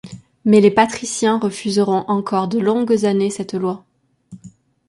Mais 0.45 0.61
les 0.61 0.71
patriciens 0.71 1.37
refuseront 1.37 2.05
encore 2.07 2.47
de 2.47 2.57
longues 2.57 3.05
années 3.05 3.29
cette 3.29 3.53
loi. 3.53 3.85